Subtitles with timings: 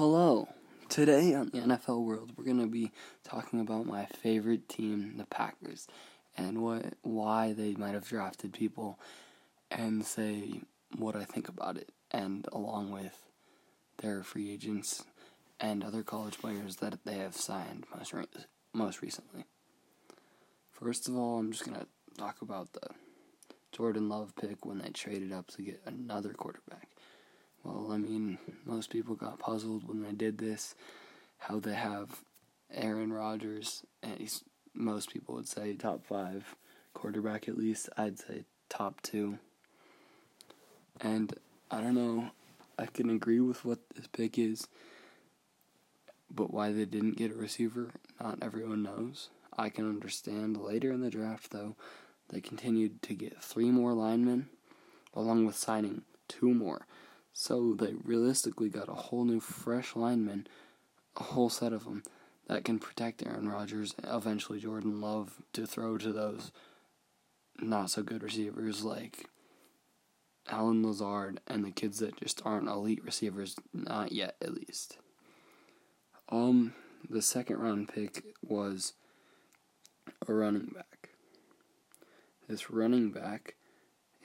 [0.00, 0.46] Hello.
[0.88, 2.92] Today on the NFL World, we're going to be
[3.24, 5.88] talking about my favorite team, the Packers,
[6.36, 9.00] and what why they might have drafted people
[9.72, 10.60] and say
[10.96, 13.26] what I think about it and along with
[14.00, 15.02] their free agents
[15.58, 18.26] and other college players that they have signed most re-
[18.72, 19.46] most recently.
[20.70, 22.90] First of all, I'm just going to talk about the
[23.72, 26.88] Jordan Love pick when they traded up to get another quarterback.
[27.64, 30.74] Well, I mean, most people got puzzled when they did this.
[31.38, 32.22] How they have
[32.72, 34.42] Aaron Rodgers, and he's
[34.74, 36.54] most people would say top five
[36.94, 37.88] quarterback at least.
[37.96, 39.38] I'd say top two.
[41.00, 41.34] And
[41.70, 42.30] I don't know.
[42.78, 44.68] I can agree with what this pick is,
[46.30, 49.30] but why they didn't get a receiver, not everyone knows.
[49.56, 51.74] I can understand later in the draft, though,
[52.28, 54.48] they continued to get three more linemen,
[55.14, 56.86] along with signing two more.
[57.40, 60.48] So they realistically got a whole new fresh lineman,
[61.16, 62.02] a whole set of them
[62.48, 66.50] that can protect Aaron Rodgers, eventually Jordan Love to throw to those
[67.60, 69.26] not so good receivers like
[70.48, 74.98] Allen Lazard and the kids that just aren't elite receivers, not yet at least.
[76.30, 76.74] Um,
[77.08, 78.94] the second round pick was
[80.26, 81.10] a running back.
[82.48, 83.54] This running back,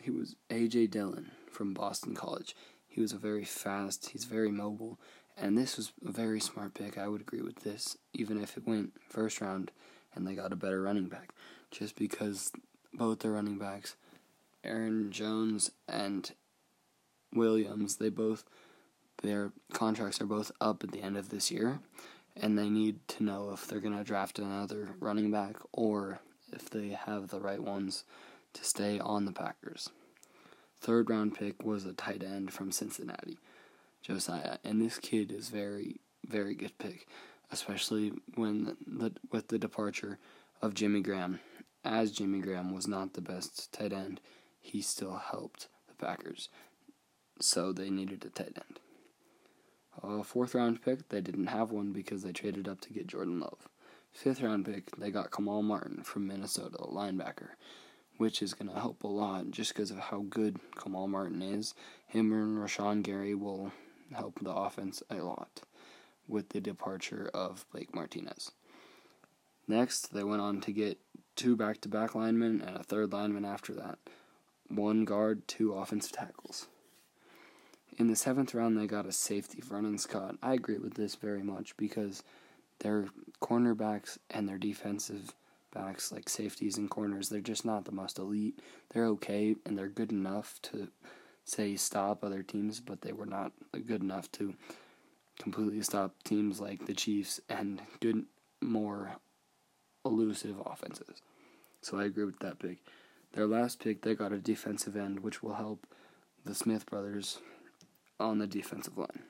[0.02, 2.56] he was AJ Dillon from Boston College.
[2.94, 5.00] He was a very fast, he's very mobile,
[5.36, 6.96] and this was a very smart pick.
[6.96, 9.72] I would agree with this, even if it went first round
[10.14, 11.34] and they got a better running back.
[11.72, 12.52] Just because
[12.94, 13.96] both the running backs,
[14.64, 16.34] Aaron Jones and
[17.34, 18.44] Williams, they both
[19.24, 21.80] their contracts are both up at the end of this year,
[22.36, 26.20] and they need to know if they're going to draft another running back or
[26.52, 28.04] if they have the right ones
[28.54, 29.90] to stay on the Packers
[30.84, 33.38] third round pick was a tight end from Cincinnati,
[34.02, 37.08] Josiah, and this kid is very very good pick,
[37.52, 40.20] especially when the with the departure
[40.62, 41.40] of Jimmy Graham.
[41.86, 44.20] As Jimmy Graham was not the best tight end,
[44.60, 46.50] he still helped the Packers,
[47.40, 48.80] so they needed a tight end.
[50.02, 53.40] A fourth round pick, they didn't have one because they traded up to get Jordan
[53.40, 53.70] Love.
[54.12, 57.52] Fifth round pick, they got Kamal Martin from Minnesota, linebacker
[58.18, 61.74] which is going to help a lot just because of how good Kamal Martin is.
[62.08, 63.72] Him and Rashan Gary will
[64.14, 65.62] help the offense a lot
[66.28, 68.52] with the departure of Blake Martinez.
[69.68, 71.00] Next, they went on to get
[71.36, 73.98] two back to back linemen and a third lineman after that.
[74.68, 76.68] One guard, two offensive tackles.
[77.98, 80.36] In the seventh round, they got a safety, Vernon Scott.
[80.42, 82.24] I agree with this very much because
[82.80, 83.06] their
[83.42, 85.34] cornerbacks and their defensive
[85.74, 87.30] backs like safeties and corners.
[87.30, 88.60] They're just not the most elite.
[88.94, 90.90] They're okay and they're good enough to
[91.44, 93.52] say stop other teams, but they were not
[93.86, 94.56] good enough to
[95.40, 98.26] completely stop teams like the Chiefs and good
[98.62, 99.18] more
[100.06, 101.22] elusive offenses.
[101.82, 102.78] So I agree with that pick.
[103.34, 105.88] Their last pick, they got a defensive end, which will help
[106.46, 107.40] the Smith brothers
[108.20, 109.24] on the defensive line.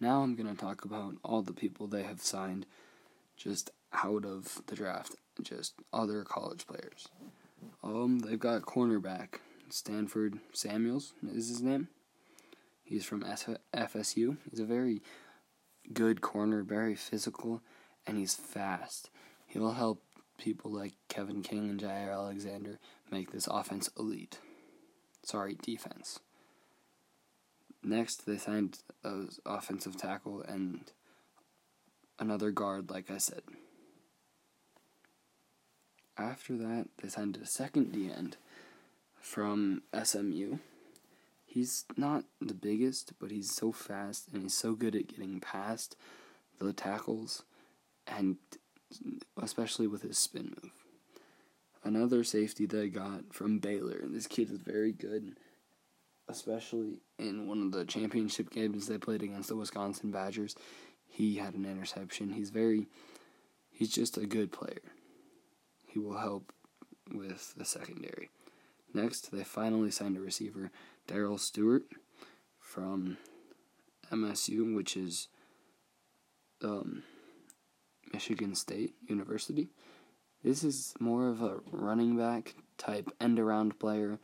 [0.00, 2.66] Now I'm going to talk about all the people they have signed
[3.38, 7.08] just out of the draft, just other college players.
[7.82, 9.36] Um, they've got cornerback
[9.70, 11.88] Stanford Samuels is his name.
[12.82, 14.36] He's from FSU.
[14.50, 15.02] He's a very
[15.92, 17.62] good corner, very physical,
[18.06, 19.10] and he's fast.
[19.46, 20.02] He'll help
[20.38, 22.78] people like Kevin King and Jaire Alexander
[23.10, 24.38] make this offense elite.
[25.22, 26.20] Sorry, defense.
[27.82, 30.90] Next, they signed a offensive tackle and
[32.18, 33.42] another guard, like I said.
[36.16, 38.36] After that, they signed a second D end
[39.20, 40.58] from SMU.
[41.46, 45.96] He's not the biggest, but he's so fast and he's so good at getting past
[46.58, 47.44] the tackles
[48.06, 48.36] and
[49.40, 50.72] especially with his spin move.
[51.84, 55.36] Another safety they got from Baylor, and this kid is very good,
[56.28, 60.56] especially in one of the championship games they played against the Wisconsin Badgers.
[61.08, 62.32] He had an interception.
[62.32, 62.86] He's very,
[63.70, 64.92] he's just a good player.
[65.86, 66.52] He will help
[67.12, 68.30] with the secondary.
[68.94, 70.70] Next, they finally signed a receiver,
[71.06, 71.84] Darrell Stewart,
[72.58, 73.16] from
[74.12, 75.28] MSU, which is
[76.62, 77.02] um,
[78.12, 79.68] Michigan State University.
[80.42, 84.18] This is more of a running back type end around player.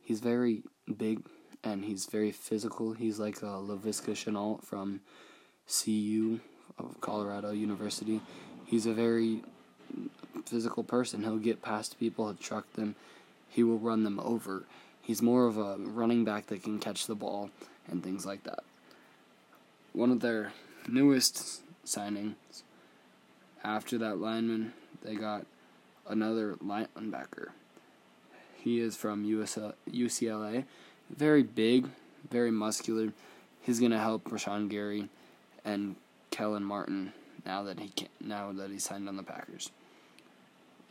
[0.00, 0.64] He's very
[0.96, 1.26] big
[1.62, 2.92] and he's very physical.
[2.92, 5.00] He's like a Laviska Shenault from
[5.68, 6.40] CU
[6.78, 8.20] of Colorado University.
[8.66, 9.42] He's a very
[10.46, 11.22] physical person.
[11.22, 12.96] He'll get past people, he'll truck them,
[13.48, 14.64] he will run them over.
[15.02, 17.50] He's more of a running back that can catch the ball
[17.90, 18.64] and things like that.
[19.92, 20.52] one of their
[20.88, 22.34] newest signings.
[23.62, 24.72] After that lineman,
[25.02, 25.46] they got
[26.08, 27.50] another linebacker.
[28.56, 30.64] He is from UCLA.
[31.10, 31.88] Very big,
[32.30, 33.12] very muscular.
[33.60, 35.08] He's gonna help Rashan Gary
[35.64, 35.96] and
[36.30, 37.12] Kellen Martin
[37.44, 39.70] now that he can, now that he's signed on the Packers.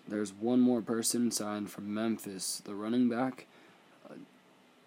[0.07, 3.47] There's one more person signed from Memphis, the running back,
[4.09, 4.15] uh,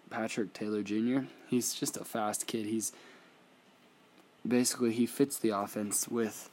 [0.09, 1.21] Patrick Taylor Jr.
[1.47, 2.65] He's just a fast kid.
[2.67, 2.91] He's
[4.47, 6.49] basically he fits the offense with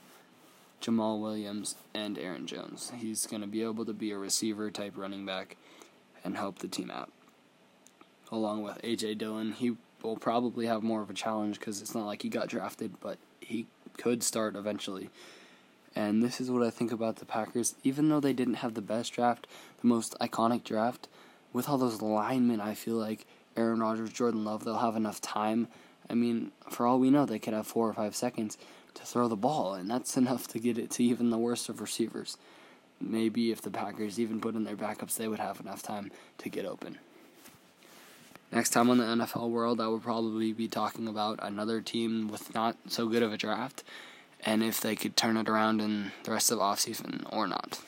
[0.81, 2.91] Jamaal Williams and Aaron Jones.
[2.97, 5.57] He's going to be able to be a receiver type running back
[6.23, 7.11] and help the team out.
[8.31, 12.05] Along with AJ Dillon, he will probably have more of a challenge because it's not
[12.05, 15.09] like he got drafted, but he could start eventually.
[15.95, 17.75] And this is what I think about the Packers.
[17.83, 19.47] Even though they didn't have the best draft,
[19.81, 21.07] the most iconic draft,
[21.53, 23.25] with all those linemen, I feel like
[23.55, 25.69] Aaron Rodgers, Jordan Love, they'll have enough time.
[26.09, 28.57] I mean, for all we know, they could have four or five seconds
[28.95, 31.79] to throw the ball, and that's enough to get it to even the worst of
[31.79, 32.37] receivers.
[32.99, 36.49] Maybe if the Packers even put in their backups, they would have enough time to
[36.49, 36.97] get open.
[38.55, 42.55] Next time on the NFL World, I will probably be talking about another team with
[42.55, 43.83] not so good of a draft
[44.45, 47.81] and if they could turn it around in the rest of the offseason or not.